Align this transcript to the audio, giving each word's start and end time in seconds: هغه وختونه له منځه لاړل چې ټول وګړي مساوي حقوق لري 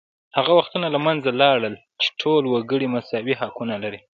هغه 0.37 0.51
وختونه 0.59 0.87
له 0.95 0.99
منځه 1.07 1.29
لاړل 1.41 1.75
چې 2.01 2.07
ټول 2.21 2.43
وګړي 2.47 2.87
مساوي 2.95 3.33
حقوق 3.41 3.67
لري 3.83 3.99